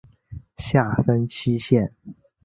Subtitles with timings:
[0.57, 1.93] 下分七县。